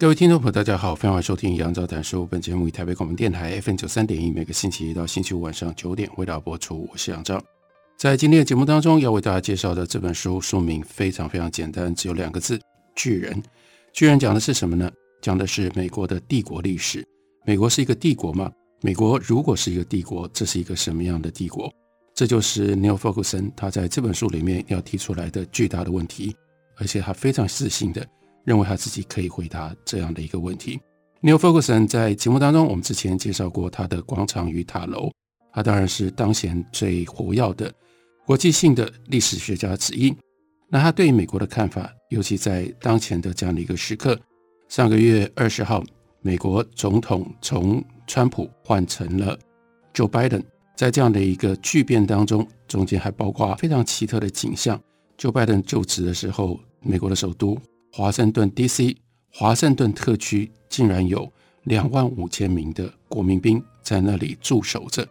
[0.00, 2.24] 各位听众朋友，大家好，欢迎收听杨照谈书。
[2.24, 6.88] 本节目以台北广播电台 FM 九三点一，每个星期一到星期五晚上九点为大家播出。
[6.90, 7.38] 我是杨照。
[7.98, 12.58] 在今天的节目当中，要为大家介绍的这本书书名非常非常简单，只有两个字：
[12.96, 13.42] 巨人。
[13.92, 14.90] 巨人讲的是什么呢？
[15.20, 17.06] 讲的是美国的帝国历史。
[17.44, 18.50] 美国是一个帝国吗？
[18.80, 21.70] 美国如果是一个帝国，这是一个什么样的帝国？
[22.14, 26.34] 这就是 Niall Ferguson 他在这本书里面要提出来的巨大的问题，
[26.78, 28.02] 而且他非常自信的。
[28.44, 30.80] 认为他自己可以回答这样的一个问题。
[31.22, 35.08] Niall Ferguson 在节目当中，我们之前介绍过他的《广场与塔楼》，
[35.52, 37.70] 他当然是当前最活跃的
[38.24, 40.16] 国际性的历史学家之一。
[40.68, 44.18] 那他对于美国的看法，尤其在当前的这样的一个时刻，
[44.68, 45.84] 上个月二十号，
[46.22, 49.38] 美国总统从川普换成了
[49.92, 50.42] Joe Biden，
[50.76, 54.80] 在这样的一个巨变当中，中间还包括非常奇特的景象。
[55.18, 57.58] Joe Biden 就职的时候，美国的首都。
[57.92, 58.96] 华盛顿 D.C.
[59.32, 61.30] 华盛顿特区竟然有
[61.64, 65.06] 两万五千名的国民兵在那里驻守着，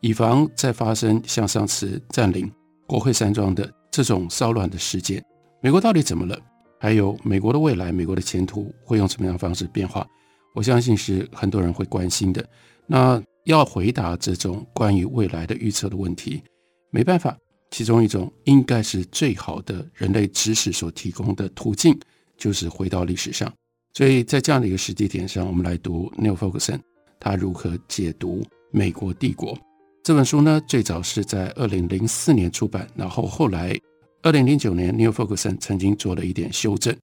[0.00, 2.50] 以防再发生像上次占领
[2.86, 5.24] 国会山庄的这种骚乱的事件。
[5.60, 6.38] 美国到底怎么了？
[6.78, 10.06] 还有美国的未来，美国的前途会用什么样的方式变化？
[10.54, 12.44] 我相信是很多人会关心的。
[12.86, 16.42] 那要回答这种关于未来的预测的问题，
[16.90, 17.36] 没办法，
[17.70, 21.98] 其中一种应该是最好的人类知识所提供的途径。
[22.36, 23.52] 就是回到历史上，
[23.94, 26.80] 所以在这样的一个时机点上，我们来读 Niall Ferguson
[27.18, 29.56] 他如何解读美国帝国
[30.02, 30.60] 这本书呢？
[30.68, 33.74] 最早是在二零零四年出版，然后后来
[34.22, 36.94] 二零零九年 Niall Ferguson 曾经做了一点修正，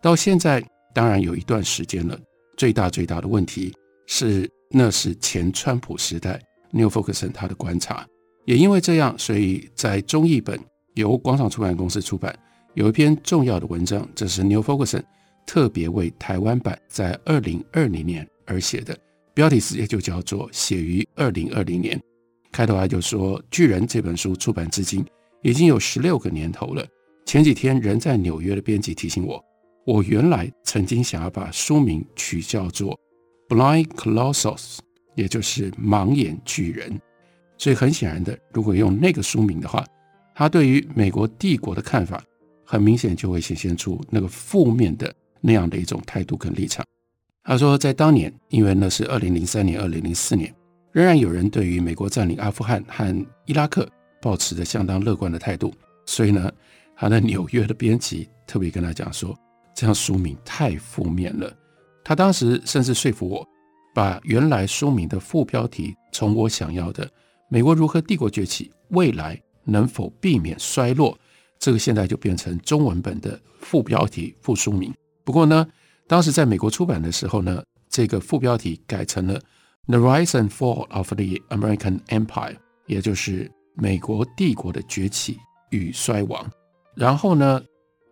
[0.00, 0.64] 到现在
[0.94, 2.16] 当然有一段时间了。
[2.56, 3.74] 最大最大的问题
[4.06, 6.40] 是，那是前川普时代
[6.72, 8.06] Niall Ferguson 他的观察，
[8.44, 10.58] 也因为这样，所以在中译本
[10.94, 12.38] 由广场出版公司出版。
[12.76, 15.02] 有一篇重要的文章，这是 New Focus
[15.46, 18.94] 特别为台湾版在二零二零年而写的，
[19.32, 21.98] 标题直接就叫做“写于二零二零年”。
[22.52, 25.02] 开头他就说：“巨人这本书出版至今
[25.40, 26.86] 已经有十六个年头了。
[27.24, 29.42] 前几天人在纽约的编辑提醒我，
[29.86, 32.94] 我原来曾经想要把书名取叫做
[33.48, 34.80] ‘Blind Colossus’，
[35.14, 37.00] 也就是盲眼巨人。
[37.56, 39.82] 所以很显然的，如果用那个书名的话，
[40.34, 42.22] 他对于美国帝国的看法。”
[42.66, 46.84] 很明显就会显现出那个负面的那样的一种态度跟立场。
[47.44, 50.52] 他说，在当年，因为那是二零零三年、二零零四年，
[50.90, 53.88] 仍然有人对于美国占领阿富汗和伊拉克
[54.20, 55.72] 抱持着相当乐观的态度，
[56.06, 56.50] 所以呢，
[56.96, 59.32] 他的纽约的编辑特别跟他讲说，
[59.72, 61.56] 这样书名太负面了。
[62.02, 63.46] 他当时甚至说服我，
[63.94, 67.08] 把原来书名的副标题从我想要的
[67.48, 71.16] “美国如何帝国崛起，未来能否避免衰落”。
[71.58, 74.92] 这个现在就变成中文本的副标题、副书名。
[75.24, 75.66] 不过呢，
[76.06, 79.38] 当时在美国出版的时候呢，这个副标题改成了
[79.86, 82.54] 《The Rise and Fall of the American Empire》，
[82.86, 85.38] 也就是美国帝国的崛起
[85.70, 86.48] 与衰亡。
[86.94, 87.60] 然后呢，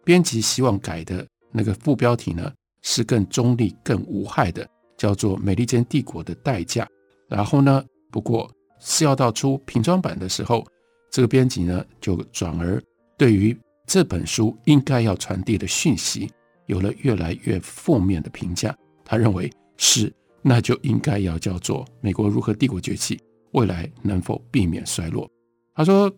[0.05, 6.85] 编辑希望改的那个副标题呢，是更中立、更无害的，叫做《美利坚帝国的代价》。
[7.29, 8.51] 然后呢，不过
[8.81, 10.67] 是要到出平装版的时候，
[11.11, 12.83] 这个编辑呢就转而。
[13.17, 16.31] 对于这本书应该要传递的讯息，
[16.67, 18.75] 有了越来越负面的评价。
[19.05, 20.13] 他认为是，
[20.43, 23.21] 那就应该要叫做《美国如何帝国崛起，
[23.53, 25.27] 未来能否避免衰落》。
[25.75, 26.11] 他说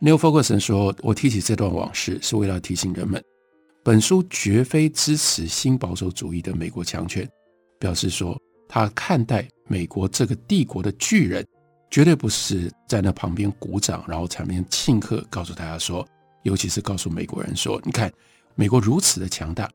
[0.00, 3.22] ，Niall Ferguson 说：“我提起这段往事，是为了提醒人们，
[3.84, 7.28] 本书绝非支持新保守主义的美国强权。
[7.78, 8.36] 表示说，
[8.68, 11.46] 他看待美国这个帝国的巨人，
[11.90, 16.04] 绝对不是在那旁边鼓掌，然后场面庆贺，告诉大家说。”
[16.44, 18.12] 尤其是告诉美国人说：“你看，
[18.54, 19.68] 美国如此的强大，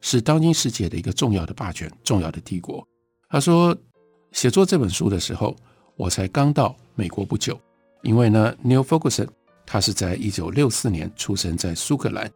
[0.00, 2.86] 是当今世界的一个重要的霸权、重要的帝国。”
[3.30, 3.76] 他说
[4.32, 5.56] ：“写作这本书的时候，
[5.96, 7.58] 我才刚到美国不久，
[8.02, 9.28] 因为呢，New Ferguson
[9.64, 12.30] 他是在一九六四年出生在苏格兰，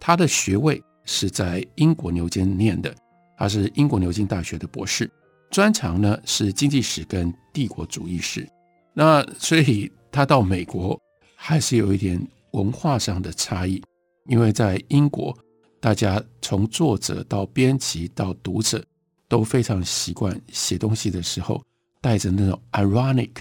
[0.00, 2.94] 他的学位是在英国牛津念的，
[3.36, 5.10] 他是英国牛津大学的博士，
[5.50, 8.48] 专长呢是经济史跟帝国主义史。
[8.94, 10.98] 那所以他到美国
[11.36, 12.18] 还是有一点。”
[12.54, 13.82] 文化上的差异，
[14.26, 15.36] 因为在英国，
[15.80, 18.82] 大家从作者到编辑到读者
[19.28, 21.60] 都非常习惯写东西的时候
[22.00, 23.32] 带着那种 ironic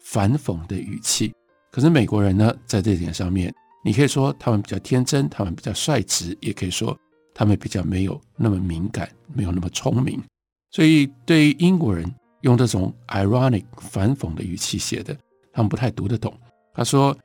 [0.00, 1.32] 反讽的语气。
[1.70, 6.96] 可是美国人呢，在这点上面，你可以说他们比较天真，他们比较率直，也可以说
[7.34, 10.22] 他们比较没有那么敏感，没有那么聪明。
[10.70, 12.12] 所以对于英国人
[12.42, 15.16] 用这种 ironic 反讽的语气写的，
[15.52, 16.36] 他们不太读得懂。
[16.74, 17.16] 他说：“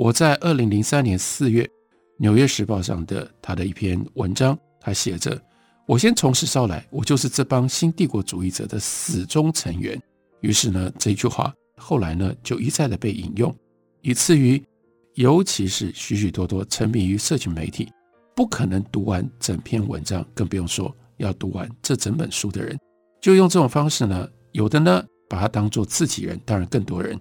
[0.00, 1.62] 我在二零零三年四月。”
[2.16, 5.38] 《纽约时报》上的他的一篇文章，他写着
[5.86, 10.00] ：“我先从实招来，我就是这帮新帝国主义者的死忠成员。”
[10.40, 13.54] 于是呢，这句话后来呢就一再的被引用，
[14.00, 14.62] 以至于
[15.16, 17.90] 尤其是许许多多沉迷于社群媒体，
[18.34, 22.78] 不可能读完整篇文章，更不用说要读完这整本书的人，
[23.20, 27.18] 就用这种方式呢，有的呢把它当做自己人，当然更多人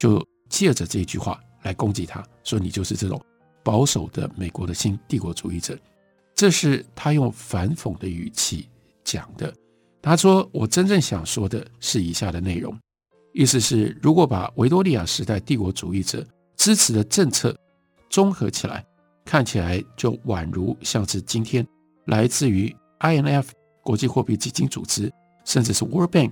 [0.00, 3.20] 就借着这句话来攻击他，说你就是这种。
[3.62, 5.76] 保守的美国的新帝国主义者，
[6.36, 8.68] 这是他用反讽的语气
[9.02, 9.52] 讲的。
[10.00, 12.78] 他说：“我真正想说的是以下的内容，
[13.32, 16.24] 意思是，如果把维多利亚时代帝国主义者
[16.56, 17.58] 支持的政策
[18.08, 18.86] 综合起来，
[19.24, 21.66] 看起来就宛如像是今天
[22.04, 23.48] 来自于 IMF
[23.82, 25.12] 国际货币基金组织，
[25.44, 26.30] 甚至是 World Bank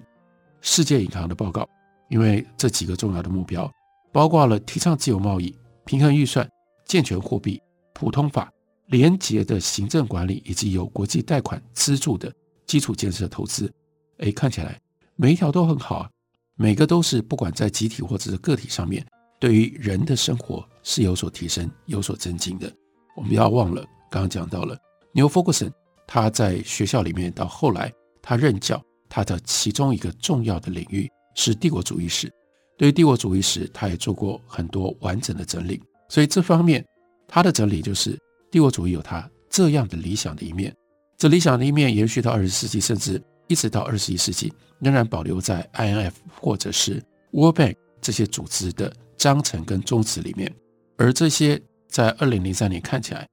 [0.60, 1.68] 世界银行的报告，
[2.08, 3.68] 因为这几个重要的目标
[4.14, 6.48] 包括了提倡自由贸易、平衡预算。”
[6.86, 7.60] 健全货币、
[7.94, 8.52] 普通法、
[8.88, 12.30] 廉洁的行政管理，以及由国际贷款资助的
[12.66, 13.72] 基础建设投资，
[14.18, 14.78] 哎，看起来
[15.16, 16.10] 每一条都很好啊，
[16.56, 19.04] 每个都是不管在集体或者是个体上面，
[19.40, 22.70] 对于人的生活是有所提升、有所增进的。
[23.16, 24.76] 我们要忘了，刚刚讲到了
[25.14, 25.72] Neil Ferguson，
[26.06, 27.90] 他在学校里面到后来
[28.20, 32.30] 他任教，他的其中一个重要的领域是帝国主义史。
[32.76, 35.82] 对于帝国主义史，他也做过很多完整的整理。
[36.08, 36.84] 所以这方面，
[37.26, 38.18] 他的整理就是
[38.50, 40.74] 帝国主义有他这样的理想的一面，
[41.16, 46.16] 这理想的一面延续到二十世纪，甚至一直到二十一世纪，仍然保留在 I.N.F.
[46.40, 50.52] 或者是 World Bank 这些组织的章程跟宗旨里面。
[50.96, 53.26] 而这些在二零零三年看起来，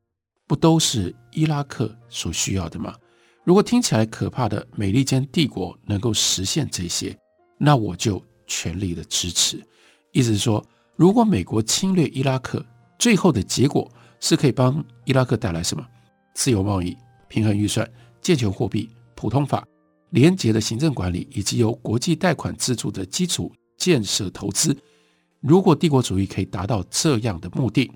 [0.48, 2.96] 不都是伊拉克所需要的吗？
[3.44, 7.18] 如果听起来可怕的美利坚帝国能够实现这些，
[7.58, 9.66] 那我就全力的支持。
[10.12, 10.62] 意思是说，
[10.98, 12.66] 如果美国侵略伊拉克，
[13.00, 13.90] 最后的结果
[14.20, 15.88] 是可以帮伊拉克带来什么？
[16.34, 16.98] 自由贸易、
[17.30, 17.90] 平衡预算、
[18.22, 19.66] 健全货币、普通法、
[20.10, 24.76] 廉洁的行政管理，以及由国际贷款资助的基础建设投资。
[25.40, 27.90] 如果帝国主义可以达到这样的目的，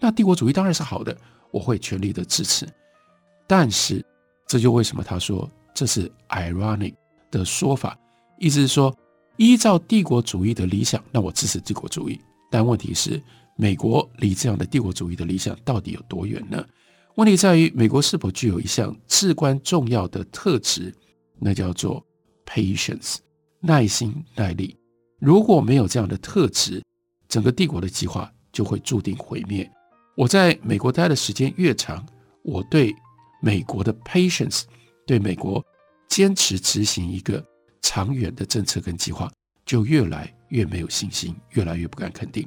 [0.00, 1.14] 那帝国主义当然是好的，
[1.50, 2.66] 我会全力的支持。
[3.46, 4.04] 但是，
[4.46, 6.94] 这就为什么他说这是 ironic
[7.30, 7.96] 的说法，
[8.38, 8.94] 意思是说，
[9.38, 12.20] 依照帝国主义的理想，那我支持帝国主义。
[12.50, 13.22] 但问题是，
[13.56, 16.62] 美国离这样的帝国主义的理想到底有多远呢？
[17.14, 20.92] 问题在于，美国是否具有一项至关重要的特质，
[21.38, 22.04] 那叫做
[22.44, 23.16] patience，
[23.60, 24.76] 耐心、耐力。
[25.20, 26.82] 如果没有这样的特质，
[27.28, 29.68] 整个帝国的计划就会注定毁灭。
[30.16, 32.04] 我在美国待的时间越长，
[32.42, 32.92] 我对
[33.40, 34.62] 美国的 patience，
[35.06, 35.64] 对美国
[36.08, 37.44] 坚持执行一个
[37.88, 39.32] 长远的政策跟计划，
[39.64, 42.46] 就越来越没有信心，越来越不敢肯定。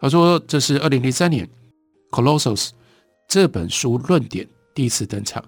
[0.00, 1.46] 他说：“这是二零零三年
[2.10, 2.68] 《Colossus》
[3.28, 5.44] 这本书论点第一次登场。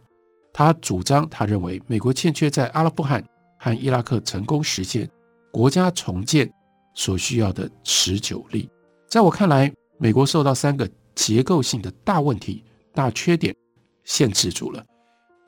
[0.52, 3.24] 他主张，他认为美国欠缺在阿富汗
[3.58, 5.08] 和伊拉克成功实现
[5.50, 6.52] 国家重建
[6.94, 8.68] 所需要的持久力。
[9.08, 13.56] 在我看来，美国受到三个结构性的大问题、大缺点
[14.04, 14.84] 限制住了，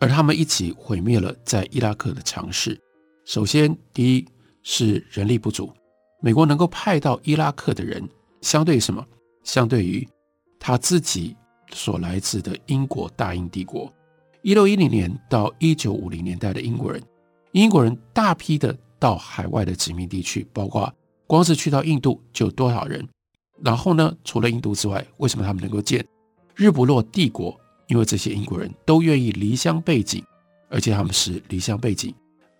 [0.00, 2.80] 而他们一起毁灭了在伊拉克的尝试。
[3.25, 4.26] 首先，第一。”
[4.66, 5.71] 是人力不足，
[6.23, 8.02] 美国能够派到伊拉克的人，
[8.40, 9.07] 相对于什么？
[9.43, 10.09] 相对于
[10.59, 11.37] 他自己
[11.71, 13.93] 所来自的英国大英帝国，
[14.40, 17.02] 一六一零年到一九五零年代的英国人，
[17.52, 20.90] 英国人大批的到海外的殖民地区，包括
[21.26, 23.07] 光是去到印度就有多少人？
[23.62, 26.02] 然后呢，除了印度之外，为什么他们能够建
[26.54, 27.54] 日不落帝国？
[27.88, 30.25] 因为这些英国人都愿意离乡背井，
[30.71, 32.14] 而且他们是离乡背井，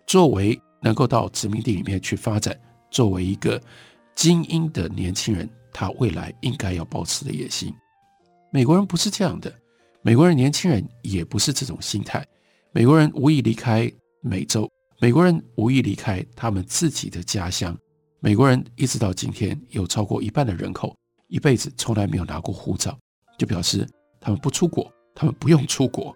[0.05, 0.59] 作为。
[0.81, 2.55] 能够到殖民地里面去发展，
[2.91, 3.59] 作为一个
[4.13, 7.73] 精英的年轻人，他未来应该要保持的野心。
[8.51, 9.51] 美国人不是这样的，
[10.03, 12.23] 美国人年轻人也不是这种心态。
[12.71, 14.69] 美国人无意离开美洲，
[14.99, 17.75] 美国人无意离开他们自己的家乡。
[18.19, 20.95] 美国人一直到今天，有超过一半的人口
[21.29, 22.95] 一辈子从来没有拿过护照，
[23.39, 23.89] 就表示
[24.21, 26.15] 他们不出国，他们不用出国，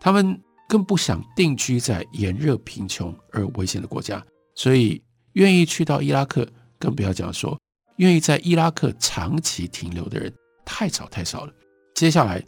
[0.00, 0.42] 他们。
[0.68, 4.22] 更不想定居在炎热、贫穷而危险的国家，
[4.54, 6.46] 所以愿意去到伊拉克，
[6.78, 7.58] 更不要讲说
[7.96, 10.32] 愿意在伊拉克长期停留的人
[10.66, 11.52] 太少太少了。
[11.94, 12.44] 接下来，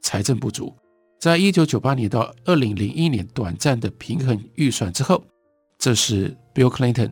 [0.00, 0.74] 财政不足。
[1.20, 5.24] 在一九九八年到二零零一年短暂的平衡预算之后，
[5.78, 7.10] 这是 Bill Clinton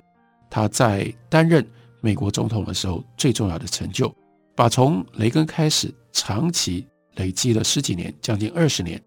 [0.48, 1.66] 他在担任
[2.00, 4.14] 美国总统的时候最重要的成就，
[4.54, 9.02] 把从雷根开始长期累积了十几年，将近二十年，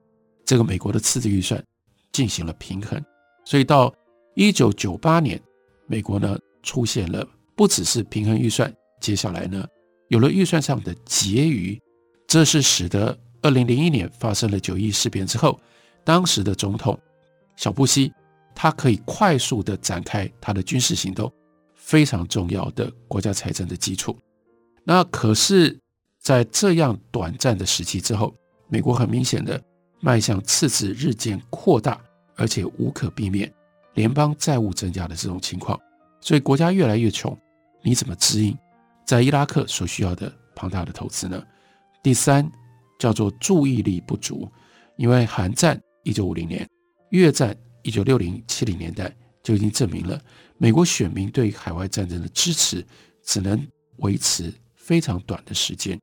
[0.45, 1.63] 这个美国的赤字预算
[2.11, 3.03] 进行了平衡。
[3.43, 3.93] 所以到
[4.35, 5.41] 一九九八年，
[5.87, 9.65] 美国呢出现了不只是平衡预算，接下来呢
[10.07, 11.79] 有了预算上的结余，
[12.27, 13.17] 这是使得。
[13.41, 15.61] 二零零一年发生了九一事变之后，
[16.03, 16.99] 当时的总统
[17.55, 18.11] 小布希，
[18.55, 21.31] 他可以快速地展开他的军事行动，
[21.75, 24.17] 非常重要的国家财政的基础。
[24.83, 25.77] 那可是，
[26.19, 28.33] 在这样短暂的时期之后，
[28.67, 29.61] 美国很明显的
[30.05, 32.00] 迈向赤字日渐扩大，
[32.35, 33.51] 而且无可避免
[33.95, 35.79] 联邦债务增加的这种情况，
[36.21, 37.35] 所以国家越来越穷，
[37.83, 38.55] 你怎么支应
[39.03, 41.43] 在伊拉克所需要的庞大的投资呢？
[42.03, 42.47] 第三。
[42.97, 44.50] 叫做注意力不足，
[44.95, 46.65] 因为韩战一九五零年、
[47.09, 50.17] 越战一九六零七零年代就已经证明了，
[50.57, 52.83] 美国选民对海外战争的支持
[53.21, 53.62] 只能
[53.97, 56.00] 维持非常短的时间。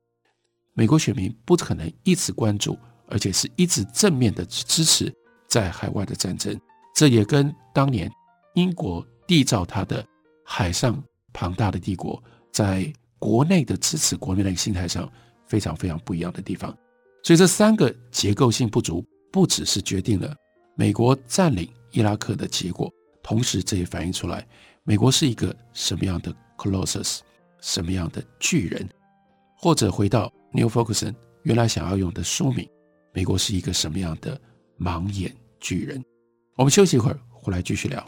[0.75, 2.79] 美国选民不可能一直关注，
[3.13, 5.15] 而且是一直正面的支持
[5.47, 6.59] 在海外的战争。
[6.95, 8.11] 这也跟当年
[8.55, 10.05] 英国缔造它的
[10.45, 11.03] 海上
[11.33, 15.11] 庞大的帝国，在国内的支持国内的心态上
[15.47, 16.75] 非常非常不一样的地方。
[17.23, 20.35] 所以这三个结构性不足，不只是决定了
[20.75, 22.91] 美国占领伊拉克的结果，
[23.23, 24.47] 同时这也反映出来
[24.85, 27.21] 美国是一个什么样的 Colossus，
[27.61, 28.89] 什么样的巨人，
[29.57, 31.15] 或者回到 New Ferguson
[31.45, 32.69] 原来想要用的书名，
[33.13, 34.41] 美国是一个什么样的
[34.79, 36.03] 盲眼巨人。
[36.57, 38.03] 我们休息一会儿，回来继续聊。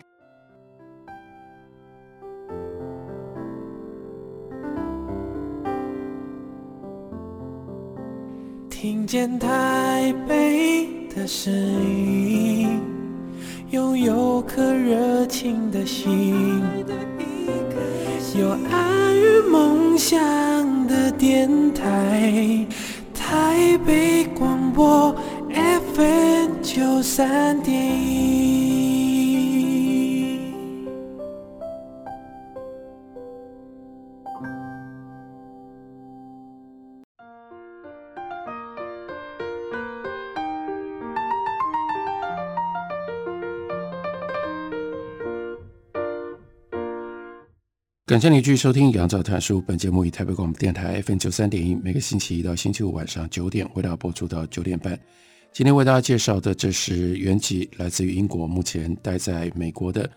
[8.70, 12.80] 听见台北的声音，
[13.70, 16.62] 拥有颗热情的心，
[18.38, 22.66] 有爱与梦想的电台，
[23.14, 25.14] 台北广播
[25.94, 28.63] FM 九三点一。
[48.06, 49.62] 感谢你继续收听《杨照谈书》。
[49.64, 54.92] 本节目以台北广播电台 FM 九三点一，每个星期一到星期五晚上九点为大家播出到九点半。
[55.54, 60.08] 今天为大家介绍的，这是原籍来自于英国，目前待在美国的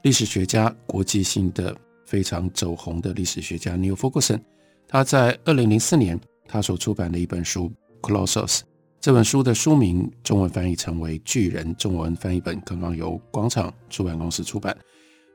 [0.00, 4.40] 历史学家，国际性的非常走红的历史学家 Neil Ferguson。
[4.88, 7.70] 他在二零零四年，他所出版的一本书
[8.08, 8.60] 《Colossus》，
[9.02, 14.74] 这本书的书名中文翻译成为《巨人》，中文翻译本刚刚由广场出版公司出版。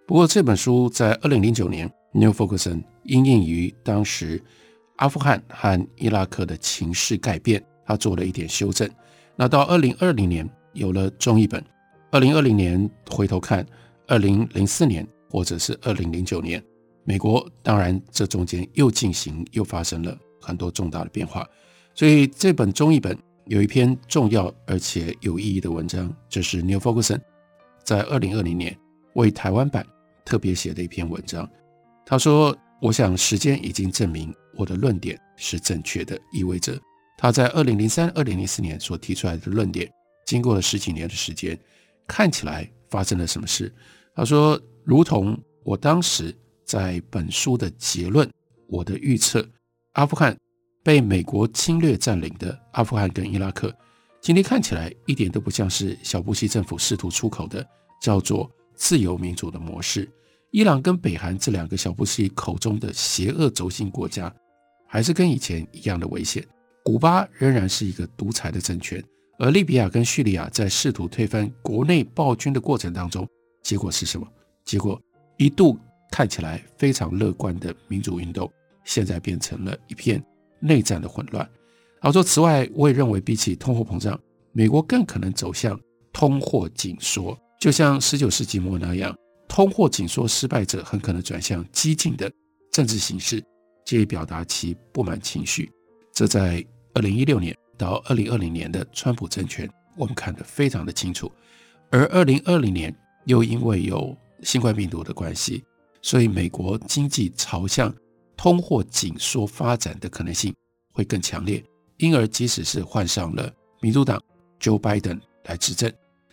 [0.08, 1.88] 不过这本书在二零零九年。
[2.12, 4.42] New Ferguson 因应于当时
[4.98, 8.90] 阿富汗和伊拉克的情势改变，他做了一点修正。
[9.36, 11.64] 那到二零二零年有了中译本，
[12.12, 13.66] 二零二零年回头看，
[14.08, 16.62] 二零零四年或者是二零零九年，
[17.04, 21.48] 美国当然这中间又进行又发生了很多重大的变化。
[21.96, 27.22] 所以这本中译本有一篇重要而且有意义的文章，就是 New Ferguson
[27.84, 28.78] 在二零二零年
[29.14, 29.86] 为台湾版
[30.26, 31.50] 特别写的一篇文章。
[32.10, 36.76] 他说：“我想时间已经证明我的论点是正确的，意味着
[37.16, 39.88] 他在二零零三、二零零四年所提出来的论点，
[40.26, 41.56] 经过了十几年的时间，
[42.08, 43.72] 看起来发生了什么事？”
[44.16, 46.36] 他说：“如同我当时
[46.66, 48.28] 在本书的结论，
[48.66, 49.48] 我的预测，
[49.92, 50.36] 阿富汗
[50.84, 53.72] 被美国侵略占领的阿富汗跟伊拉克，
[54.20, 57.64] 今天看起来一点都不像是小布希政府试图出口的
[58.02, 60.10] 叫做自由民主的模式。”
[60.52, 64.34] 伊朗跟北韩这两个小布希口中的邪恶轴心国家，
[64.88, 66.44] 还是跟以前一样的危险。
[66.84, 69.04] 古巴仍然是一个独裁的政权，
[69.38, 73.28] 而利比亚跟叙利亚在试图推翻国内暴君的过程当中，
[73.62, 74.28] 结果是什么？
[74.66, 75.00] 结果
[75.38, 75.78] 一度
[76.12, 78.52] 看起来非常乐观的民主运动，
[78.84, 80.24] 现在变成了一片
[80.60, 81.48] 内战的混乱。
[82.02, 84.20] 好说，此外，我也认为比起通货膨胀，
[84.52, 85.80] 美国更可能走向
[86.12, 89.16] 通货紧缩，就像十九世纪末那样。
[89.50, 92.32] 通货紧缩失败者很可能转向激进的
[92.72, 93.44] 政治形式，
[93.84, 95.70] 借以表达其不满情绪。
[96.14, 96.64] 这在
[96.94, 101.30] 二零一六年到二零二零年的川普政权，我们看得非常的清楚。
[101.90, 105.64] 而二零二零年又因为有新冠病毒的关系，
[106.02, 107.94] 所以美国经济朝向
[108.38, 110.54] 通货紧缩发展的可能性
[110.94, 111.62] 会更强烈。
[111.98, 113.52] 因而，即使是患上了
[113.82, 114.22] 民主党
[114.60, 115.92] Joe Biden 来执政，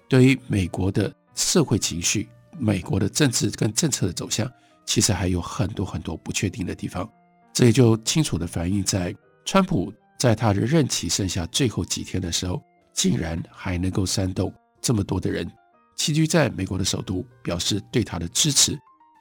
[0.08, 4.50] 对于美国的社会情绪、美国的政治跟政策的走向，
[4.84, 7.08] 其实还有很多很多不确定的地方。
[7.52, 15.50] 这也就清楚地反映在川普在他的任期剩下最后几天的时候，竟然还能够煽动这么多的人
[15.96, 18.78] 齐聚在美国的首都，表示对他的支持，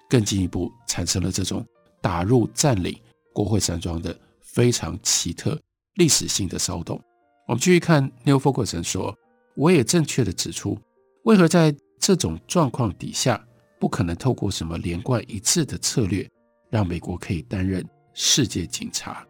[0.10, 1.66] 更进一步产生了这种
[2.02, 2.98] 打入占领
[3.34, 5.60] 国会山庄的非常奇特
[5.96, 7.02] 历史性的骚动。
[7.48, 9.16] 我们继续看 New Focus 说
[9.56, 10.78] ：“我也正确地指出，
[11.24, 13.44] 为何在这种状况底下，
[13.80, 16.30] 不可能透过什么连贯一致的策略，
[16.70, 17.84] 让美国可以担任
[18.14, 19.26] 世界警察。”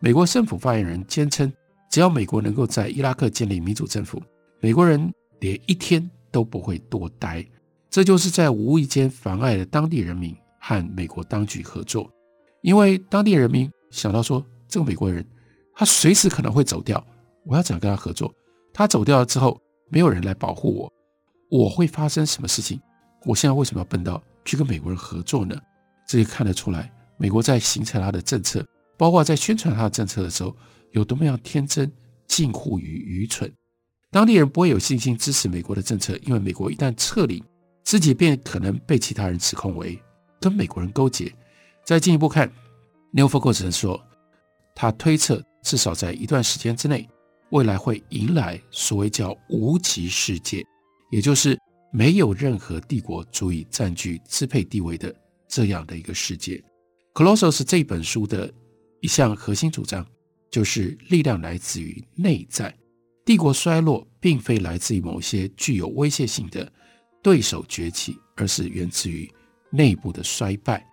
[0.00, 1.52] 美国政府发言人坚称，
[1.90, 4.22] 只要美国能够在伊拉克建立民主政府，
[4.60, 7.44] 美国人连一天都不会多待。
[7.90, 12.08] 这就是在无意间妨碍了当地人民和美国当局合作，
[12.60, 15.26] 因为当地人民想到说，这个美国人
[15.74, 17.04] 他随时可能会走掉，
[17.44, 18.32] 我要怎样跟他合作？
[18.72, 19.58] 他走掉了之后，
[19.88, 20.92] 没有人来保护我，
[21.50, 22.80] 我会发生什么事情？
[23.24, 25.56] 我现在为什么要奔到去跟美国人合作呢？
[26.06, 28.64] 这也看得出来，美国在形成他的政策。
[28.96, 30.56] 包括在宣传他的政策的时候，
[30.90, 31.90] 有多么样天真，
[32.26, 33.52] 近乎于愚蠢。
[34.10, 37.42] 当地人不会有信心支持美国的政策，因为美国一旦撤离，
[37.84, 39.96] 自己便可能被其他人指控为
[40.40, 41.32] 跟美国人勾结。
[41.84, 42.50] 再进一步看
[43.12, 44.02] ，New focus 说，
[44.74, 47.08] 他推测至少在一段时间之内，
[47.50, 50.64] 未来会迎来所谓叫无极世界，
[51.10, 51.58] 也就是
[51.92, 55.14] 没有任何帝国足以占据支配地位的
[55.46, 56.62] 这样的一个世界。
[57.14, 58.52] Colossus 这本书的。
[59.00, 60.04] 一项核心主张
[60.50, 62.76] 就是力量来自于内在，
[63.24, 66.68] 帝国衰落并非来自于某些具有威胁性的
[67.22, 69.32] 对手崛起，而是源自于
[69.70, 70.84] 内部的衰败。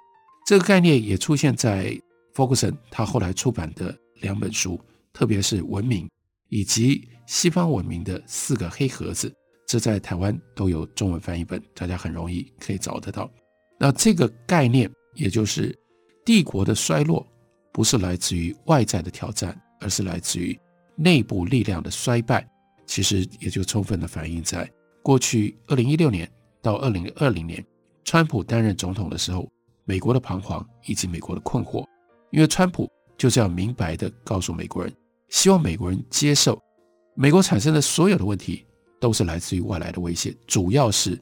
[0.45, 1.99] 这个概念也出现在
[2.35, 4.79] Ferguson 他后来出版的两本书，
[5.11, 6.05] 特别是《文明》
[6.49, 9.33] 以及西方文明的四个黑盒子，
[9.65, 13.29] 这在台湾都有中文翻译本，大家很容易可以找得到。
[13.79, 15.77] 那这个概念，也就是
[16.23, 17.25] 帝国的衰落。
[17.73, 20.57] 不是来自于外在的挑战，而是来自于
[20.95, 22.47] 内部力量的衰败。
[22.85, 24.71] 其实也就充分的反映在
[25.03, 27.61] 过去二零一六年到二零二零年，
[28.05, 29.45] 川普担任总统的时候，
[29.83, 31.85] 美国的彷徨以及美国的困惑。
[32.31, 34.95] 因为川普就这样明白的告诉美国人，
[35.27, 36.57] 希望美国人接受
[37.13, 38.64] 美国产生的所有的问题
[38.99, 41.19] 都是来自于外来的威胁，主要是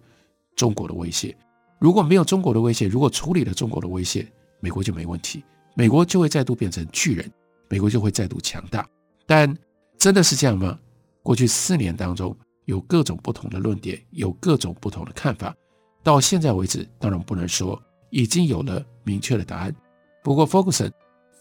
[0.55, 1.35] 中国的威胁。
[1.79, 4.25] 如果没有中国的威胁，如果处理了中国的威胁，
[4.59, 5.43] 美国就没问题。
[5.75, 7.29] 美国就会再度变成巨人，
[7.67, 8.87] 美国就会再度强大。
[9.25, 9.53] 但
[9.97, 10.79] 真的是这样吗？
[11.21, 15.55] 过去四年当中，有各种不同的论点，有各种不同的看法。
[16.03, 19.75] 到现在为止，当然不能说已经有了明确的答案。
[20.21, 20.91] 不过，Ferguson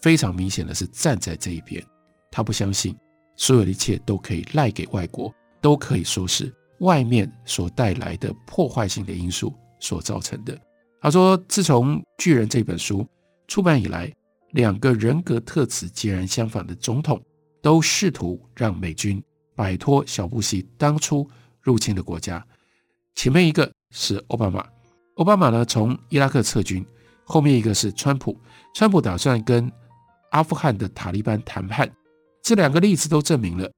[0.01, 1.81] 非常明显的是站在这一边，
[2.31, 2.97] 他不相信
[3.35, 5.33] 所有的一切都可以赖给外国，
[5.63, 10.59] 都可以说是外面所带来的破坏性的因素所造成的。
[11.01, 13.07] 他说，自从《巨人》这本书
[13.47, 14.13] 出版以来，
[14.51, 17.21] 两个人格特质截然相反的总统，
[17.61, 19.23] 都试图让美军
[19.55, 21.25] 摆脱小布希当初
[21.61, 22.45] 入侵的国家。
[23.15, 24.67] 前面一个是奥巴马，
[25.15, 26.83] 奥巴马呢从伊拉克撤军；
[27.23, 28.37] 后面一个是川普，
[28.75, 29.71] 川普打算跟
[30.31, 31.89] 阿富汗的塔利班谈判。
[32.41, 33.71] 这两个例子都证明了，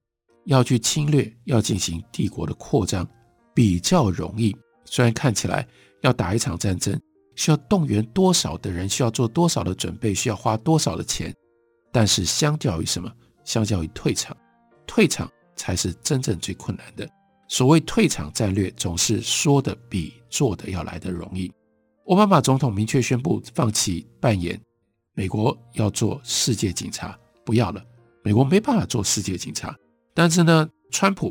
[0.46, 3.06] 要去侵略、要进行帝国的扩张
[3.54, 4.56] 比较容易。
[4.84, 5.66] 虽然看起来
[6.00, 6.98] 要打一场战争。
[7.38, 8.88] 需要动员多少的人？
[8.88, 10.14] 需要做多少的准备？
[10.14, 11.30] 需要花多少的钱？
[11.92, 13.12] 但是相较于什么？
[13.44, 14.34] 相较于退场，
[14.86, 17.06] 退场才是真正最困难的。
[17.46, 21.52] 所谓退场战略，总是说的比做的要来得容易。
[22.06, 24.58] 奥巴马总统明确宣布放弃扮演
[25.12, 27.84] 美国要做世界警察，不要了。
[28.24, 29.76] 美国没办法做世界警察。
[30.16, 31.30] 但是呢，川普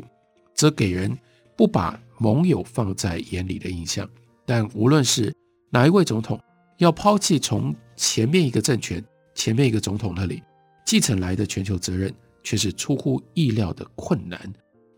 [0.54, 1.18] 则给人
[1.56, 4.08] 不把盟友放在眼里的印象。
[4.44, 5.34] 但无论是
[5.70, 6.40] 哪一位总统
[6.78, 10.40] 要抛弃从前面一个政权、前面一个总统那里
[10.84, 14.40] 继承来的全球责任，却是出乎意料的困难。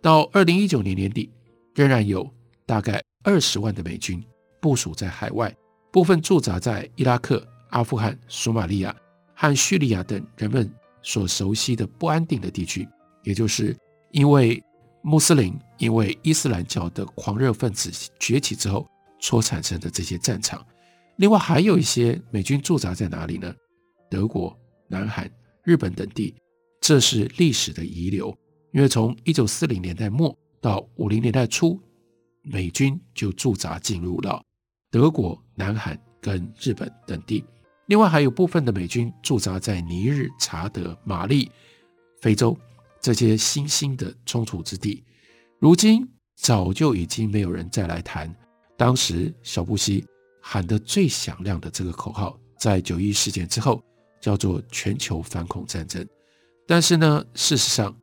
[0.03, 1.31] 到二零一九年年底，
[1.75, 2.31] 仍然有
[2.67, 4.23] 大概二十万的美军
[4.61, 5.57] 部署在海外，
[5.91, 8.95] 部分驻扎在伊拉克、阿富汗、索马利亚
[9.35, 10.71] 和叙利亚等人们
[11.01, 12.87] 所熟悉的不安定的地区，
[13.23, 13.77] 也就是
[14.13, 14.63] 因为
[15.03, 18.87] 穆斯林、因为伊斯兰教的狂热分子崛起之后。
[19.21, 20.65] 所产生的这些战场，
[21.17, 23.53] 另外还有一些美军驻扎在哪里呢？
[24.09, 25.29] 德国、南韩、
[25.65, 26.33] 日本等地，
[26.81, 28.29] 这是历史的遗留。
[28.73, 31.83] 因为从一九四零年代末到五零年代初，
[32.43, 34.41] 美军就驻扎进入了
[34.89, 37.45] 德国、南韩跟日本等地。
[37.87, 41.51] 另外还有部分的美军驻扎在尼日、查德、马利、
[42.21, 42.57] 非洲，
[43.01, 45.05] 这些新兴的冲突之地。
[45.59, 48.33] 如今早就已经没有人再来谈
[48.77, 50.05] 当时小布希
[50.41, 53.83] 喊得最响亮的这个口号，在九一事件之后
[54.21, 56.07] 叫做全球反恐战争。
[56.67, 57.95] 但是呢，事实上，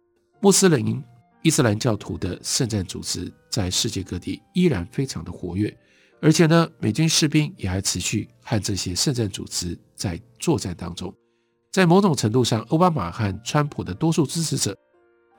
[0.41, 1.01] 穆斯林
[1.43, 5.75] 伊斯兰教徒的圣战组织在世界各地依然非常的活跃，
[6.21, 11.13] 而且呢，美军士兵也还持续和这些圣战组织在作战当中。
[11.71, 14.75] 在某种程度上，奥巴马和川普的多数支持者，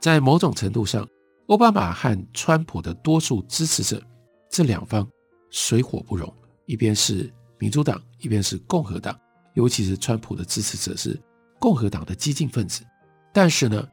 [0.01, 1.07] 在某种程度上，
[1.49, 4.03] 奥巴马和川普的多数支持者
[4.51, 5.09] 这两方
[5.51, 6.33] 水火不容，
[6.67, 9.19] 一边是民主党，一边是共和党，
[9.55, 11.19] 尤其是川普的支持者是
[11.59, 12.85] 共和党的激进分子。
[13.33, 13.87] 但是呢，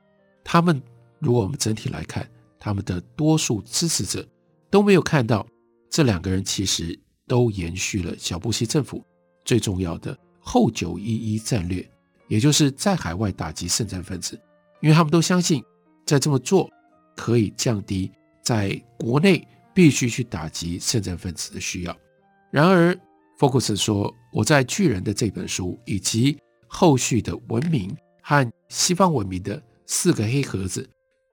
[0.43, 0.81] 他们
[1.19, 4.27] 如果我们整体来看，他们的多数支持者
[4.69, 5.45] 都没有看到
[5.89, 9.03] 这两个人其实都延续了小布希政府
[9.45, 11.89] 最重要的后九一一战略，
[12.27, 14.39] 也就是在海外打击圣战分子，
[14.81, 15.63] 因为他们都相信
[16.05, 16.69] 在这么做
[17.15, 18.11] 可以降低
[18.41, 21.97] 在国内必须去打击圣战分子的需要。
[22.51, 22.97] 然而，
[23.37, 26.37] 福克斯说：“我在巨人的这本书以及
[26.67, 30.89] 后续的文明。”和西方文明的四个黑盒子，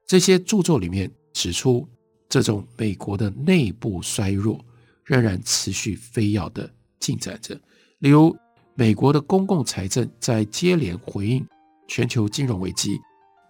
[0.09, 1.89] 这些著作里面指出，
[2.29, 4.59] 这种美国的内部衰弱
[5.05, 7.55] 仍然持续飞跃的进展着。
[8.01, 8.37] 例如，
[8.75, 11.47] 美国的公共财政在接连回应
[11.87, 12.99] 全球金融危机，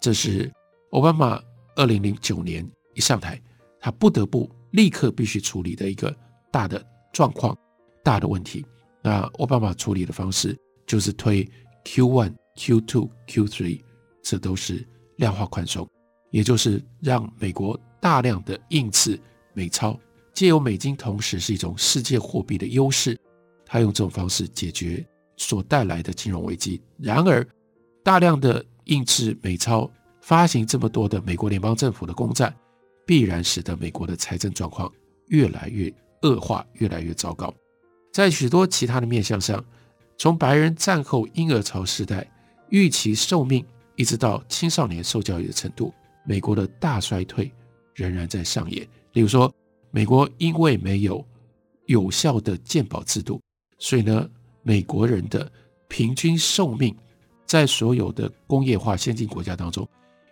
[0.03, 0.53] 这是
[0.91, 1.43] 奥巴马
[1.77, 3.41] 二零零九年一上台，
[3.79, 6.15] 他不得不立刻必须处理的一个
[6.51, 7.57] 大的状况、
[8.03, 8.65] 大的问题。
[9.03, 11.49] 那奥巴马处理的方式就是推
[11.85, 12.35] Q one。
[12.57, 13.81] Q Two、Q Three，
[14.23, 15.89] 这都是量化宽松，
[16.31, 19.19] 也就是让美国大量的印制
[19.55, 19.99] 美钞，
[20.35, 23.19] 借由美金同时是一种世界货币的优势，
[23.65, 25.03] 他用这种方式解决
[25.39, 26.83] 所带来的金融危机。
[26.99, 27.47] 然而，
[28.03, 29.91] 大量的印制美钞，
[30.31, 32.55] 发行这么多的美国联邦政府的公债，
[33.05, 34.89] 必然使得美国的财政状况
[35.27, 37.53] 越来越恶化，越来越糟糕。
[38.13, 39.65] 在许多其他的面向上，
[40.17, 42.25] 从白人战后婴儿潮时代。
[42.69, 43.67] 预期寿命
[43.97, 45.93] 一直到青少年受教育的程度，
[46.25, 47.51] 美国的大衰退
[47.97, 48.87] 仍然在上演。
[49.15, 49.53] 例如说，
[49.91, 51.27] 美国因为没有
[51.87, 53.43] 有效的健保制度，
[53.79, 54.31] 所以呢，
[54.63, 55.51] 美国人的
[55.89, 56.97] 平均寿命
[57.45, 59.85] 在所有的工业化先进国家当中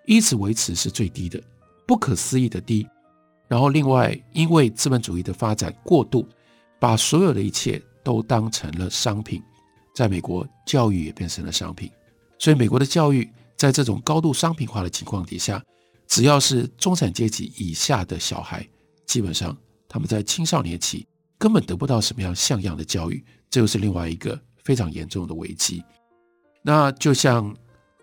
[0.09, 1.39] 一直维持是最低的，
[1.87, 2.89] 不可思议的低。
[3.47, 6.27] 然后，另外因为资本主义的发展过度，
[6.81, 9.43] 把所有的一切都当成了商品，
[9.95, 11.91] 在美国教育也变成了商品。
[12.39, 15.63] 所以，美国的教育在这种高度商品化的情况底下，
[16.07, 18.67] 只要是中产阶级以下的小孩，
[19.05, 19.55] 基本上
[19.87, 25.85] 他们在青少年期根本得不到什么样像样的教育，这又是另外一个非常严重的危机。
[26.63, 27.55] 那就像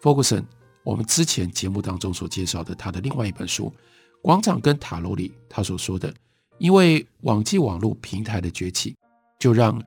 [0.01, 0.45] 福格森，
[0.85, 3.65] 我们之前节目当中所介绍的他的另外一本书
[4.21, 6.13] 《广场跟塔楼》里，他所说的，
[6.59, 8.95] 因为网际网络平台的崛起，
[9.39, 9.81] 就让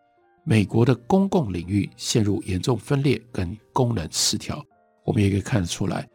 [0.44, 4.60] 美国的公共领域陷入严重分裂跟功能失调，
[5.04, 6.06] 我们也可以看得出来，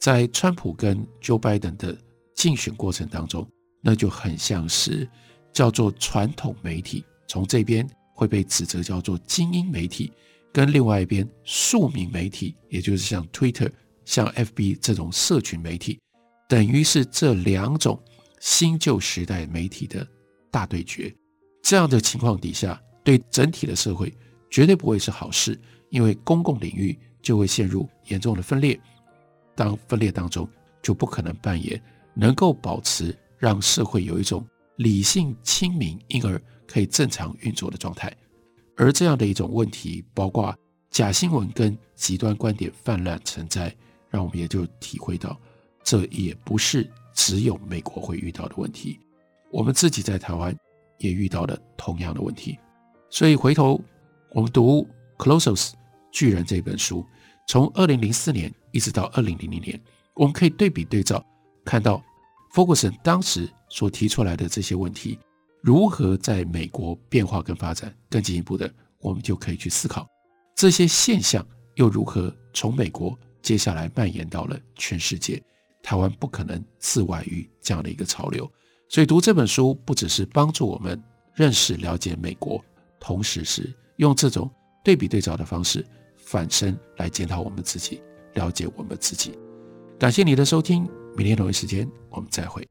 [0.00, 1.96] 在川普跟 Joe Biden 的
[2.34, 3.48] 竞选过程当中，
[3.80, 5.08] 那就很像是
[5.52, 10.10] 叫做传统媒体，从这边会被指责叫做精英媒体，
[10.52, 13.70] 跟另外一边庶民媒体，也就是像 Twitter、
[14.04, 15.98] 像 FB 这种社群媒体，
[16.48, 18.00] 等于是这两种
[18.40, 20.06] 新旧时代媒体的
[20.50, 21.14] 大对决。
[21.62, 22.80] 这样的情况底下。
[23.04, 24.14] 对整体的社会
[24.48, 25.60] 绝对不会是好事，
[25.90, 28.80] 因为公共领域就会陷入严重的分裂。
[29.56, 30.48] 当分裂当中，
[30.80, 31.82] 就不可能扮演
[32.14, 38.16] 能够保持让社会有一种理性清明，因而可以正常运作的状态。
[38.76, 40.56] 而这样的一种问题，包括
[40.88, 43.74] 假新闻跟极端观点泛滥成灾，
[44.12, 45.36] 让我们也就体会到，
[45.82, 49.00] 这也不是只有美国会遇到的问题。
[49.50, 50.56] 我们自己在台湾
[50.98, 52.58] 也遇到了同样的问题。
[53.10, 53.80] 所以回头
[54.30, 54.86] 我们读
[55.24, 55.72] 《closes
[56.12, 57.04] 巨人》这本书，
[57.48, 59.80] 从二零零四年一直到二零零零年，
[60.14, 61.24] 我们可以对比对照，
[61.64, 62.02] 看到
[62.52, 65.18] 福格森当时所提出来的这些问题
[65.62, 67.94] 如何在美国变化跟发展。
[68.10, 68.70] 更进一步的，
[69.00, 70.06] 我们就可以去思考
[70.54, 71.44] 这些现象
[71.76, 75.42] 又如何从美国接下来蔓延到了全世界。
[75.82, 78.50] 台湾不可能自外于这样的一个潮流。
[78.88, 81.02] 所以读这本书不只是帮助我们
[81.34, 82.64] 认识了解美国。
[83.00, 84.48] 同时是用这种
[84.84, 85.84] 对比对照的方式
[86.16, 88.00] 反身来检讨我们自己，
[88.34, 89.36] 了解我们自己。
[89.98, 92.66] 感谢你的收听，明天同一时间我们再会。